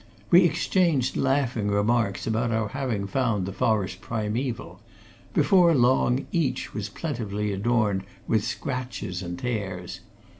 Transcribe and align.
We 0.31 0.45
exchanged 0.45 1.15
laughing 1.15 1.67
remarks 1.69 2.25
about 2.25 2.51
our 2.51 2.69
having 2.69 3.05
found 3.05 3.45
the 3.45 3.51
forest 3.53 4.01
primeval; 4.01 4.81
before 5.31 5.75
long 5.75 6.25
each 6.31 6.73
was 6.73 6.89
plentifully 6.89 7.53
adorned 7.53 8.01
with 8.27 8.43
scratches 8.43 9.21
and 9.21 9.37
tears. 9.37 9.99